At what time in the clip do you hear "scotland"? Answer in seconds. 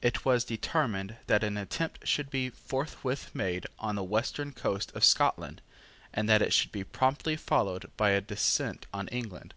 5.04-5.60